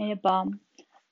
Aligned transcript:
Merhaba. 0.00 0.46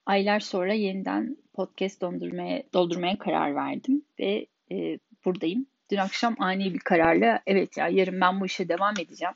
Aylar 0.07 0.41
sonra 0.41 0.75
yeniden 0.75 1.37
podcast 1.53 2.01
doldurmaya, 2.01 2.63
doldurmaya 2.75 3.19
karar 3.19 3.55
verdim 3.55 4.03
ve 4.21 4.47
e, 4.73 4.99
buradayım. 5.25 5.67
Dün 5.91 5.97
akşam 5.97 6.37
ani 6.39 6.75
bir 6.75 6.79
kararla 6.79 7.41
evet 7.47 7.77
ya 7.77 7.89
yarın 7.89 8.21
ben 8.21 8.41
bu 8.41 8.47
işe 8.47 8.69
devam 8.69 8.95
edeceğim. 9.01 9.35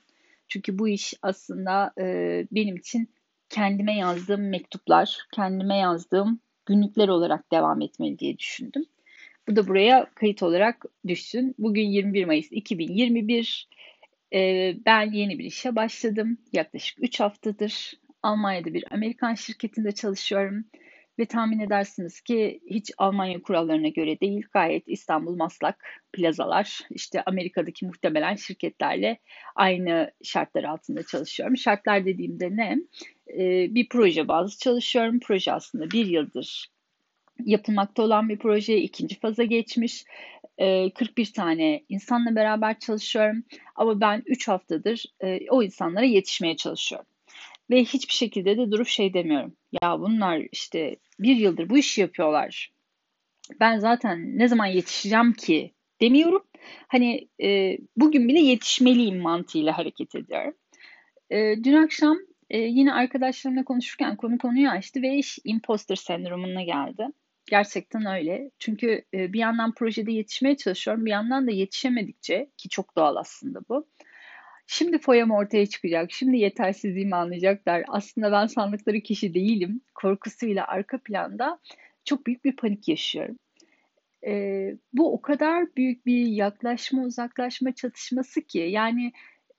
Çünkü 0.48 0.78
bu 0.78 0.88
iş 0.88 1.14
aslında 1.22 1.92
e, 2.00 2.04
benim 2.52 2.76
için 2.76 3.10
kendime 3.48 3.96
yazdığım 3.96 4.48
mektuplar, 4.48 5.18
kendime 5.32 5.76
yazdığım 5.76 6.40
günlükler 6.66 7.08
olarak 7.08 7.52
devam 7.52 7.82
etmeli 7.82 8.18
diye 8.18 8.38
düşündüm. 8.38 8.84
Bu 9.48 9.56
da 9.56 9.68
buraya 9.68 10.10
kayıt 10.14 10.42
olarak 10.42 10.84
düşsün. 11.08 11.54
Bugün 11.58 11.86
21 11.86 12.24
Mayıs 12.24 12.52
2021. 12.52 13.68
E, 14.34 14.74
ben 14.86 15.12
yeni 15.12 15.38
bir 15.38 15.44
işe 15.44 15.76
başladım. 15.76 16.38
Yaklaşık 16.52 17.02
3 17.02 17.20
haftadır 17.20 17.92
Almanya'da 18.22 18.74
bir 18.74 18.84
Amerikan 18.90 19.34
şirketinde 19.34 19.92
çalışıyorum 19.92 20.64
ve 21.18 21.26
tahmin 21.26 21.58
edersiniz 21.58 22.20
ki 22.20 22.60
hiç 22.70 22.90
Almanya 22.98 23.42
kurallarına 23.42 23.88
göre 23.88 24.20
değil 24.20 24.42
gayet 24.52 24.84
İstanbul 24.86 25.36
Maslak 25.36 25.84
plazalar 26.12 26.80
işte 26.90 27.22
Amerika'daki 27.26 27.86
muhtemelen 27.86 28.34
şirketlerle 28.34 29.18
aynı 29.54 30.10
şartlar 30.22 30.64
altında 30.64 31.02
çalışıyorum. 31.02 31.56
Şartlar 31.56 32.06
dediğimde 32.06 32.56
ne? 32.56 32.78
Ee, 33.28 33.74
bir 33.74 33.88
proje 33.88 34.28
bazı 34.28 34.58
çalışıyorum. 34.58 35.20
Proje 35.20 35.52
aslında 35.52 35.90
bir 35.90 36.06
yıldır 36.06 36.68
yapılmakta 37.44 38.02
olan 38.02 38.28
bir 38.28 38.38
proje 38.38 38.76
ikinci 38.76 39.20
faza 39.20 39.44
geçmiş. 39.44 40.04
41 40.58 41.28
ee, 41.28 41.32
tane 41.32 41.84
insanla 41.88 42.36
beraber 42.36 42.78
çalışıyorum 42.78 43.44
ama 43.76 44.00
ben 44.00 44.22
3 44.26 44.48
haftadır 44.48 45.04
e, 45.20 45.38
o 45.50 45.62
insanlara 45.62 46.04
yetişmeye 46.04 46.56
çalışıyorum. 46.56 47.06
Ve 47.70 47.84
hiçbir 47.84 48.12
şekilde 48.12 48.58
de 48.58 48.70
durup 48.70 48.86
şey 48.86 49.14
demiyorum. 49.14 49.56
Ya 49.82 50.00
bunlar 50.00 50.42
işte 50.52 50.96
bir 51.18 51.36
yıldır 51.36 51.70
bu 51.70 51.78
işi 51.78 52.00
yapıyorlar. 52.00 52.72
Ben 53.60 53.78
zaten 53.78 54.38
ne 54.38 54.48
zaman 54.48 54.66
yetişeceğim 54.66 55.32
ki 55.32 55.74
demiyorum. 56.00 56.42
Hani 56.88 57.28
e, 57.42 57.78
bugün 57.96 58.28
bile 58.28 58.40
yetişmeliyim 58.40 59.20
mantığıyla 59.20 59.78
hareket 59.78 60.14
ediyorum. 60.14 60.54
E, 61.30 61.64
dün 61.64 61.82
akşam 61.84 62.18
e, 62.50 62.58
yine 62.58 62.92
arkadaşlarımla 62.92 63.64
konuşurken 63.64 64.16
konu 64.16 64.38
konuyu 64.38 64.68
açtı 64.68 65.02
ve 65.02 65.14
iş 65.16 65.38
imposter 65.44 65.96
sendromuna 65.96 66.62
geldi. 66.62 67.06
Gerçekten 67.46 68.06
öyle. 68.06 68.50
Çünkü 68.58 69.04
e, 69.14 69.32
bir 69.32 69.38
yandan 69.38 69.74
projede 69.74 70.12
yetişmeye 70.12 70.56
çalışıyorum, 70.56 71.06
bir 71.06 71.10
yandan 71.10 71.46
da 71.46 71.50
yetişemedikçe 71.50 72.50
ki 72.58 72.68
çok 72.68 72.96
doğal 72.96 73.16
aslında 73.16 73.60
bu. 73.68 73.86
Şimdi 74.66 74.98
foyam 74.98 75.30
ortaya 75.30 75.66
çıkacak, 75.66 76.12
şimdi 76.12 76.38
yetersizliğimi 76.38 77.16
anlayacaklar. 77.16 77.84
Aslında 77.88 78.32
ben 78.32 78.46
sandıkları 78.46 79.00
kişi 79.00 79.34
değilim. 79.34 79.80
Korkusuyla 79.94 80.66
arka 80.66 80.98
planda 80.98 81.58
çok 82.04 82.26
büyük 82.26 82.44
bir 82.44 82.56
panik 82.56 82.88
yaşıyorum. 82.88 83.36
Ee, 84.26 84.76
bu 84.92 85.12
o 85.14 85.22
kadar 85.22 85.66
büyük 85.76 86.06
bir 86.06 86.26
yaklaşma 86.26 87.02
uzaklaşma 87.02 87.72
çatışması 87.74 88.42
ki 88.42 88.58
yani 88.58 89.12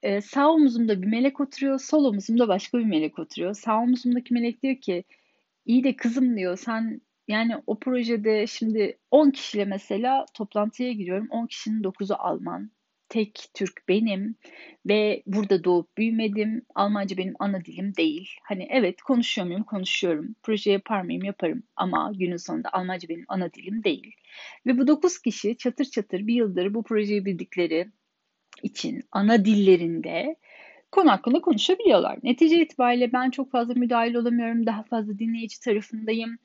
e, 0.03 0.21
sağ 0.21 0.51
omuzumda 0.51 1.01
bir 1.01 1.07
melek 1.07 1.39
oturuyor, 1.39 1.79
sol 1.79 2.05
omuzumda 2.05 2.47
başka 2.47 2.79
bir 2.79 2.85
melek 2.85 3.19
oturuyor. 3.19 3.53
Sağ 3.53 3.79
omuzumdaki 3.79 4.33
melek 4.33 4.63
diyor 4.63 4.75
ki 4.75 5.03
iyi 5.65 5.83
de 5.83 5.95
kızım 5.95 6.37
diyor 6.37 6.57
sen 6.57 7.01
yani 7.27 7.55
o 7.67 7.79
projede 7.79 8.47
şimdi 8.47 8.97
10 9.11 9.31
kişiyle 9.31 9.65
mesela 9.65 10.25
toplantıya 10.33 10.91
giriyorum. 10.91 11.27
10 11.31 11.47
kişinin 11.47 11.83
9'u 11.83 12.15
Alman 12.19 12.71
tek 13.09 13.45
Türk 13.53 13.87
benim 13.87 14.35
ve 14.85 15.23
burada 15.25 15.63
doğup 15.63 15.97
büyümedim. 15.97 16.65
Almanca 16.75 17.17
benim 17.17 17.33
ana 17.39 17.65
dilim 17.65 17.95
değil. 17.95 18.29
Hani 18.43 18.67
evet 18.69 19.01
konuşuyor 19.01 19.47
muyum? 19.47 19.63
Konuşuyorum. 19.63 20.35
Proje 20.43 20.71
yapar 20.71 21.01
mıyım? 21.01 21.23
Yaparım. 21.23 21.63
Ama 21.75 22.11
günün 22.15 22.37
sonunda 22.37 22.69
Almanca 22.73 23.09
benim 23.09 23.25
ana 23.27 23.53
dilim 23.53 23.83
değil. 23.83 24.15
Ve 24.65 24.77
bu 24.77 24.87
9 24.87 25.19
kişi 25.19 25.57
çatır 25.57 25.85
çatır 25.85 26.27
bir 26.27 26.33
yıldır 26.33 26.73
bu 26.73 26.83
projeyi 26.83 27.25
bildikleri 27.25 27.87
için 28.63 29.03
ana 29.11 29.45
dillerinde 29.45 30.36
konu 30.92 31.11
hakkında 31.11 31.42
konuşabiliyorlar. 31.42 32.17
Netice 32.23 32.61
itibariyle 32.61 33.13
ben 33.13 33.30
çok 33.30 33.52
fazla 33.52 33.73
müdahil 33.73 34.15
olamıyorum. 34.15 34.65
Daha 34.65 34.83
fazla 34.83 35.19
dinleyici 35.19 35.59
tarafındayım. 35.59 36.37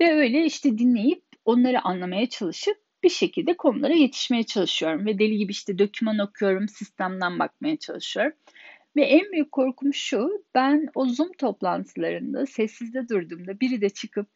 Ve 0.00 0.12
öyle 0.12 0.44
işte 0.44 0.78
dinleyip 0.78 1.22
onları 1.44 1.80
anlamaya 1.82 2.28
çalışıp 2.28 2.81
bir 3.02 3.08
şekilde 3.08 3.56
konulara 3.56 3.94
yetişmeye 3.94 4.42
çalışıyorum 4.42 5.06
ve 5.06 5.18
deli 5.18 5.36
gibi 5.36 5.52
işte 5.52 5.78
doküman 5.78 6.18
okuyorum, 6.18 6.68
sistemden 6.68 7.38
bakmaya 7.38 7.76
çalışıyorum. 7.76 8.32
Ve 8.96 9.02
en 9.02 9.32
büyük 9.32 9.52
korkum 9.52 9.94
şu, 9.94 10.44
ben 10.54 10.86
o 10.94 11.06
Zoom 11.06 11.32
toplantılarında 11.32 12.46
sessizde 12.46 13.08
durduğumda 13.08 13.60
biri 13.60 13.80
de 13.80 13.88
çıkıp 13.88 14.26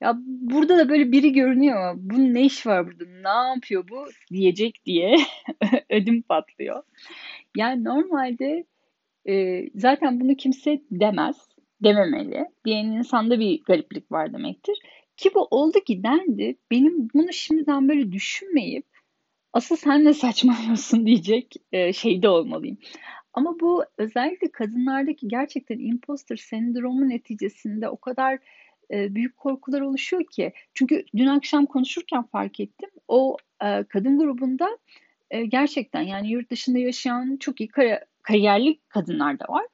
ya 0.00 0.18
burada 0.26 0.78
da 0.78 0.88
böyle 0.88 1.12
biri 1.12 1.32
görünüyor 1.32 1.76
ama 1.76 2.00
bunun 2.02 2.34
ne 2.34 2.44
iş 2.44 2.66
var 2.66 2.86
burada, 2.86 3.04
ne 3.04 3.48
yapıyor 3.48 3.88
bu 3.88 4.04
diyecek 4.32 4.84
diye 4.86 5.16
ödüm 5.90 6.22
patlıyor. 6.22 6.82
Yani 7.56 7.84
normalde 7.84 8.64
e, 9.28 9.64
zaten 9.74 10.20
bunu 10.20 10.36
kimse 10.36 10.82
demez, 10.90 11.36
dememeli. 11.82 12.44
Diyen 12.64 12.86
insanda 12.86 13.40
bir 13.40 13.62
gariplik 13.62 14.12
var 14.12 14.32
demektir. 14.32 14.78
Ki 15.18 15.34
bu 15.34 15.48
oldu 15.50 15.80
ki 15.80 16.02
dendi. 16.02 16.56
Benim 16.70 17.08
bunu 17.14 17.32
şimdiden 17.32 17.88
böyle 17.88 18.12
düşünmeyip 18.12 18.86
asıl 19.52 19.76
sen 19.76 20.04
ne 20.04 20.14
saçmalıyorsun 20.14 21.06
diyecek 21.06 21.54
e, 21.72 21.92
şeyde 21.92 22.28
olmalıyım. 22.28 22.78
Ama 23.32 23.60
bu 23.60 23.84
özellikle 23.98 24.52
kadınlardaki 24.52 25.28
gerçekten 25.28 25.78
imposter 25.78 26.36
sendromu 26.36 27.08
neticesinde 27.08 27.88
o 27.88 27.96
kadar 27.96 28.38
e, 28.90 29.14
büyük 29.14 29.36
korkular 29.36 29.80
oluşuyor 29.80 30.24
ki. 30.24 30.52
Çünkü 30.74 31.04
dün 31.16 31.26
akşam 31.26 31.66
konuşurken 31.66 32.22
fark 32.22 32.60
ettim. 32.60 32.90
O 33.08 33.36
e, 33.64 33.84
kadın 33.84 34.18
grubunda 34.18 34.78
gerçekten 35.48 36.02
yani 36.02 36.30
yurt 36.30 36.50
dışında 36.50 36.78
yaşayan 36.78 37.36
çok 37.36 37.60
iyi 37.60 37.68
kar- 37.68 38.04
kariyerli 38.22 38.78
kadınlar 38.88 39.40
da 39.40 39.44
var. 39.48 39.66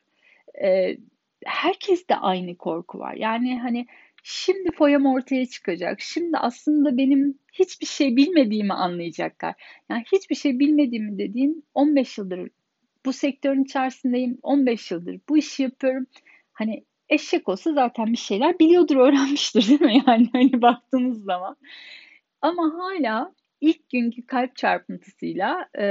Herkes 1.45 2.09
de 2.09 2.17
aynı 2.17 2.57
korku 2.57 2.99
var. 2.99 3.15
Yani 3.15 3.61
hani 3.61 3.87
Şimdi 4.27 4.71
foyam 4.73 5.07
ortaya 5.07 5.47
çıkacak. 5.47 6.01
Şimdi 6.01 6.37
aslında 6.39 6.97
benim 6.97 7.39
hiçbir 7.53 7.87
şey 7.87 8.17
bilmediğimi 8.17 8.73
anlayacaklar. 8.73 9.55
Yani 9.91 10.05
hiçbir 10.13 10.35
şey 10.35 10.59
bilmediğimi 10.59 11.19
dediğim 11.19 11.63
15 11.75 12.19
yıldır 12.19 12.51
bu 13.07 13.13
sektörün 13.13 13.65
içerisindeyim. 13.65 14.39
15 14.43 14.91
yıldır 14.91 15.21
bu 15.29 15.39
işi 15.39 15.63
yapıyorum. 15.63 16.07
Hani 16.53 16.85
eşek 17.09 17.49
olsa 17.49 17.73
zaten 17.73 18.13
bir 18.13 18.17
şeyler 18.17 18.59
biliyordur, 18.59 18.97
öğrenmiştir 18.97 19.69
değil 19.69 19.81
mi? 19.81 20.03
Yani 20.07 20.29
hani 20.33 20.63
baktığınız 20.63 21.25
zaman. 21.25 21.57
Ama 22.43 22.73
hala 22.79 23.35
ilk 23.61 23.91
günkü 23.91 24.27
kalp 24.27 24.57
çarpıntısıyla 24.57 25.69
e, 25.79 25.83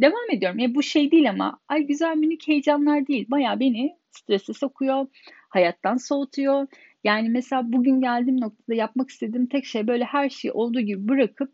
devam 0.00 0.30
ediyorum. 0.32 0.58
Yani 0.58 0.74
bu 0.74 0.82
şey 0.82 1.10
değil 1.10 1.30
ama 1.30 1.60
ay 1.68 1.82
güzel 1.82 2.16
minik 2.16 2.48
heyecanlar 2.48 3.06
değil. 3.06 3.26
Baya 3.30 3.60
beni 3.60 3.96
strese 4.10 4.52
sokuyor, 4.52 5.06
hayattan 5.48 5.96
soğutuyor. 5.96 6.66
Yani 7.04 7.28
mesela 7.28 7.72
bugün 7.72 8.00
geldiğim 8.00 8.40
noktada 8.40 8.74
yapmak 8.74 9.10
istediğim 9.10 9.46
tek 9.46 9.64
şey 9.64 9.88
böyle 9.88 10.04
her 10.04 10.30
şeyi 10.30 10.52
olduğu 10.52 10.80
gibi 10.80 11.08
bırakıp 11.08 11.52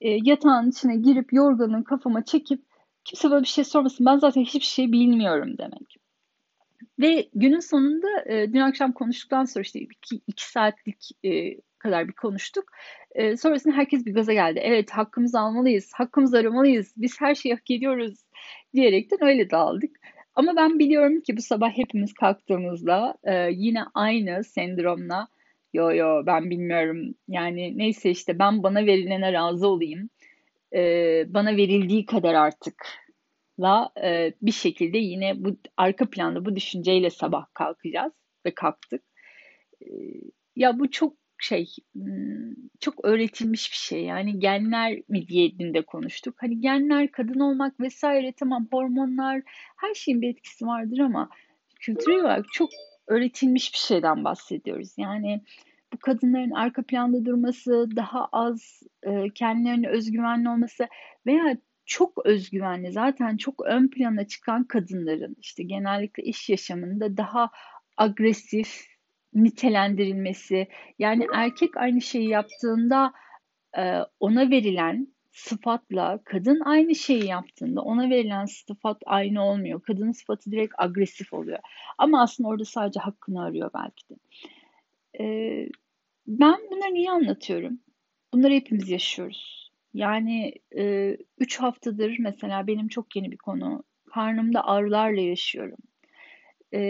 e, 0.00 0.18
yatağın 0.22 0.70
içine 0.70 0.96
girip 0.96 1.32
yorganın 1.32 1.82
kafama 1.82 2.24
çekip 2.24 2.62
kimse 3.04 3.30
böyle 3.30 3.42
bir 3.42 3.48
şey 3.48 3.64
sormasın 3.64 4.06
ben 4.06 4.18
zaten 4.18 4.42
hiçbir 4.42 4.60
şey 4.60 4.92
bilmiyorum 4.92 5.58
demek. 5.58 5.96
Ve 6.98 7.28
günün 7.34 7.60
sonunda 7.60 8.06
e, 8.26 8.52
dün 8.52 8.60
akşam 8.60 8.92
konuştuktan 8.92 9.44
sonra 9.44 9.62
işte 9.62 9.80
iki, 9.80 10.20
iki 10.26 10.50
saatlik 10.50 11.10
e, 11.24 11.56
kadar 11.78 12.08
bir 12.08 12.12
konuştuk. 12.12 12.64
E, 13.14 13.36
sonrasında 13.36 13.76
herkes 13.76 14.06
bir 14.06 14.14
gaza 14.14 14.32
geldi. 14.32 14.60
Evet 14.62 14.90
hakkımızı 14.90 15.40
almalıyız, 15.40 15.90
hakkımızı 15.94 16.38
aramalıyız, 16.38 16.94
biz 16.96 17.20
her 17.20 17.34
şeyi 17.34 17.54
hak 17.54 17.70
ediyoruz 17.70 18.14
diyerekten 18.74 19.24
öyle 19.24 19.50
dağıldık. 19.50 19.96
Ama 20.34 20.56
ben 20.56 20.78
biliyorum 20.78 21.20
ki 21.20 21.36
bu 21.36 21.42
sabah 21.42 21.70
hepimiz 21.70 22.14
kalktığımızda 22.14 23.14
e, 23.24 23.50
yine 23.52 23.80
aynı 23.94 24.44
sendromla 24.44 25.28
yo 25.72 25.94
yo 25.94 26.26
ben 26.26 26.50
bilmiyorum 26.50 27.14
yani 27.28 27.78
neyse 27.78 28.10
işte 28.10 28.38
ben 28.38 28.62
bana 28.62 28.86
verilene 28.86 29.32
razı 29.32 29.68
olayım 29.68 30.10
e, 30.74 30.80
bana 31.28 31.56
verildiği 31.56 32.06
kadar 32.06 32.34
artık 32.34 32.86
la 33.60 33.90
e, 34.02 34.32
bir 34.42 34.52
şekilde 34.52 34.98
yine 34.98 35.44
bu 35.44 35.56
arka 35.76 36.10
planda 36.10 36.44
bu 36.44 36.56
düşünceyle 36.56 37.10
sabah 37.10 37.46
kalkacağız 37.54 38.12
ve 38.46 38.54
kalktık. 38.54 39.02
E, 39.82 39.86
ya 40.56 40.78
bu 40.78 40.90
çok 40.90 41.14
şey 41.44 41.66
çok 42.80 43.04
öğretilmiş 43.04 43.72
bir 43.72 43.76
şey. 43.76 44.04
Yani 44.04 44.38
genler 44.38 45.02
mi 45.08 45.28
diye 45.28 45.58
de 45.58 45.82
konuştuk. 45.82 46.34
Hani 46.38 46.60
genler, 46.60 47.10
kadın 47.10 47.40
olmak 47.40 47.80
vesaire 47.80 48.32
tamam 48.32 48.68
hormonlar 48.72 49.42
her 49.76 49.94
şeyin 49.94 50.22
bir 50.22 50.28
etkisi 50.28 50.66
vardır 50.66 50.98
ama 50.98 51.28
kültürel 51.80 52.20
olarak 52.20 52.52
çok 52.52 52.70
öğretilmiş 53.06 53.72
bir 53.72 53.78
şeyden 53.78 54.24
bahsediyoruz. 54.24 54.94
Yani 54.96 55.40
bu 55.92 55.98
kadınların 55.98 56.50
arka 56.50 56.82
planda 56.82 57.24
durması, 57.24 57.88
daha 57.96 58.28
az 58.32 58.82
e, 59.02 59.30
kendilerine 59.34 59.88
özgüvenli 59.88 60.48
olması 60.48 60.88
veya 61.26 61.56
çok 61.86 62.26
özgüvenli 62.26 62.92
zaten 62.92 63.36
çok 63.36 63.66
ön 63.66 63.88
plana 63.88 64.26
çıkan 64.26 64.64
kadınların 64.64 65.36
işte 65.40 65.62
genellikle 65.62 66.22
iş 66.22 66.48
yaşamında 66.48 67.16
daha 67.16 67.50
agresif, 67.96 68.86
nitelendirilmesi. 69.34 70.68
Yani 70.98 71.26
erkek 71.34 71.76
aynı 71.76 72.00
şeyi 72.00 72.28
yaptığında 72.28 73.12
e, 73.78 73.98
ona 74.20 74.50
verilen 74.50 75.08
sıfatla 75.32 76.20
kadın 76.24 76.60
aynı 76.60 76.94
şeyi 76.94 77.26
yaptığında 77.26 77.82
ona 77.82 78.10
verilen 78.10 78.44
sıfat 78.44 79.02
aynı 79.06 79.44
olmuyor. 79.44 79.82
Kadının 79.82 80.12
sıfatı 80.12 80.50
direkt 80.50 80.74
agresif 80.78 81.32
oluyor. 81.32 81.58
Ama 81.98 82.22
aslında 82.22 82.48
orada 82.48 82.64
sadece 82.64 83.00
hakkını 83.00 83.42
arıyor 83.42 83.70
belki 83.74 84.08
de. 84.08 84.14
Ee, 85.20 85.68
ben 86.26 86.58
bunları 86.70 86.94
niye 86.94 87.10
anlatıyorum? 87.10 87.80
Bunları 88.32 88.54
hepimiz 88.54 88.88
yaşıyoruz. 88.88 89.72
Yani 89.94 90.52
e, 90.78 91.16
üç 91.38 91.60
haftadır 91.60 92.16
mesela 92.18 92.66
benim 92.66 92.88
çok 92.88 93.16
yeni 93.16 93.32
bir 93.32 93.36
konu. 93.36 93.82
Karnımda 94.14 94.64
ağrılarla 94.64 95.20
yaşıyorum. 95.20 95.78
E, 96.74 96.80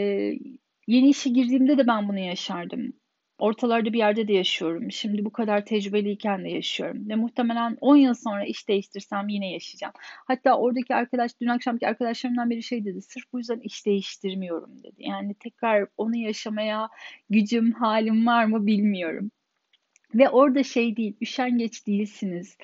yeni 0.88 1.08
işe 1.08 1.30
girdiğimde 1.30 1.78
de 1.78 1.86
ben 1.86 2.08
bunu 2.08 2.18
yaşardım. 2.18 2.92
Ortalarda 3.38 3.92
bir 3.92 3.98
yerde 3.98 4.28
de 4.28 4.32
yaşıyorum. 4.32 4.92
Şimdi 4.92 5.24
bu 5.24 5.32
kadar 5.32 5.64
tecrübeliyken 5.64 6.44
de 6.44 6.48
yaşıyorum. 6.48 7.08
Ve 7.08 7.14
muhtemelen 7.14 7.76
10 7.80 7.96
yıl 7.96 8.14
sonra 8.14 8.44
iş 8.44 8.68
değiştirsem 8.68 9.28
yine 9.28 9.52
yaşayacağım. 9.52 9.92
Hatta 10.26 10.58
oradaki 10.58 10.94
arkadaş, 10.94 11.32
dün 11.40 11.46
akşamki 11.46 11.88
arkadaşlarımdan 11.88 12.50
biri 12.50 12.62
şey 12.62 12.84
dedi. 12.84 13.02
Sırf 13.02 13.24
bu 13.32 13.38
yüzden 13.38 13.60
iş 13.60 13.86
değiştirmiyorum 13.86 14.82
dedi. 14.82 14.96
Yani 14.98 15.34
tekrar 15.34 15.86
onu 15.96 16.16
yaşamaya 16.16 16.88
gücüm, 17.30 17.72
halim 17.72 18.26
var 18.26 18.44
mı 18.44 18.66
bilmiyorum. 18.66 19.30
Ve 20.14 20.28
orada 20.28 20.62
şey 20.62 20.96
değil, 20.96 21.16
üşengeç 21.20 21.86
değilsiniz. 21.86 22.56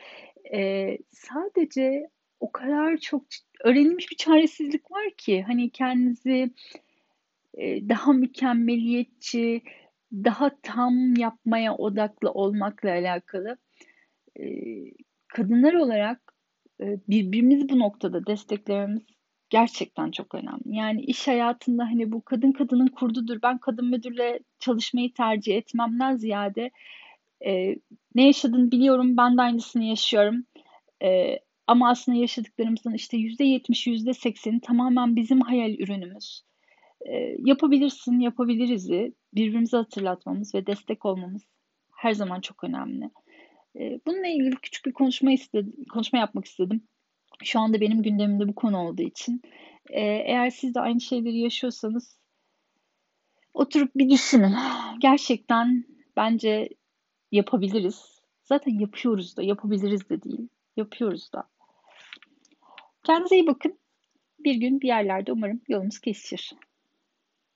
Ee, 0.54 0.98
sadece 1.12 2.08
o 2.40 2.52
kadar 2.52 2.96
çok 2.96 3.22
öğrenilmiş 3.64 4.10
bir 4.10 4.16
çaresizlik 4.16 4.90
var 4.90 5.10
ki 5.16 5.42
hani 5.42 5.70
kendinizi 5.70 6.50
daha 7.88 8.12
mükemmeliyetçi, 8.12 9.62
daha 10.12 10.50
tam 10.62 11.16
yapmaya 11.16 11.76
odaklı 11.76 12.30
olmakla 12.30 12.90
alakalı. 12.90 13.56
E, 14.40 14.44
kadınlar 15.28 15.74
olarak 15.74 16.34
e, 16.80 16.84
birbirimizi 17.08 17.68
bu 17.68 17.78
noktada 17.78 18.26
desteklememiz 18.26 19.02
gerçekten 19.50 20.10
çok 20.10 20.34
önemli. 20.34 20.76
Yani 20.76 21.00
iş 21.00 21.28
hayatında 21.28 21.84
hani 21.84 22.12
bu 22.12 22.22
kadın 22.22 22.52
kadının 22.52 22.86
kurdudur. 22.86 23.38
Ben 23.42 23.58
kadın 23.58 23.90
müdürle 23.90 24.40
çalışmayı 24.58 25.12
tercih 25.12 25.56
etmemden 25.56 26.16
ziyade 26.16 26.70
e, 27.46 27.76
ne 28.14 28.26
yaşadığını 28.26 28.70
biliyorum. 28.70 29.16
Ben 29.16 29.36
de 29.36 29.42
aynısını 29.42 29.84
yaşıyorum. 29.84 30.44
E, 31.02 31.38
ama 31.66 31.90
aslında 31.90 32.18
yaşadıklarımızın 32.18 32.94
işte 32.94 33.16
yüzde 33.16 33.44
yetmiş, 33.44 33.86
yüzde 33.86 34.14
sekseni 34.14 34.60
tamamen 34.60 35.16
bizim 35.16 35.40
hayal 35.40 35.74
ürünümüz. 35.74 36.42
E, 37.04 37.36
yapabilirsin, 37.38 38.20
yapabiliriz'i 38.20 39.14
birbirimize 39.34 39.76
hatırlatmamız 39.76 40.54
ve 40.54 40.66
destek 40.66 41.04
olmamız 41.04 41.42
her 41.96 42.12
zaman 42.12 42.40
çok 42.40 42.64
önemli. 42.64 43.10
E, 43.76 44.00
bununla 44.06 44.26
ilgili 44.26 44.56
küçük 44.56 44.86
bir 44.86 44.92
konuşma 44.92 45.32
istedim, 45.32 45.72
konuşma 45.92 46.18
yapmak 46.18 46.44
istedim. 46.44 46.82
Şu 47.44 47.60
anda 47.60 47.80
benim 47.80 48.02
gündemimde 48.02 48.48
bu 48.48 48.54
konu 48.54 48.78
olduğu 48.78 49.02
için. 49.02 49.42
E, 49.90 50.00
eğer 50.00 50.50
siz 50.50 50.74
de 50.74 50.80
aynı 50.80 51.00
şeyleri 51.00 51.38
yaşıyorsanız 51.38 52.18
oturup 53.54 53.90
bir 53.96 54.10
düşünün. 54.10 54.54
Gerçekten 54.98 55.84
bence 56.16 56.68
yapabiliriz. 57.32 58.20
Zaten 58.42 58.78
yapıyoruz 58.78 59.36
da, 59.36 59.42
yapabiliriz 59.42 60.10
de 60.10 60.22
değil. 60.22 60.48
Yapıyoruz 60.76 61.32
da. 61.32 61.48
Kendinize 63.04 63.36
iyi 63.36 63.46
bakın. 63.46 63.78
Bir 64.38 64.54
gün 64.54 64.80
bir 64.80 64.86
yerlerde 64.86 65.32
umarım 65.32 65.60
yolumuz 65.68 65.98
kesişir. 65.98 66.52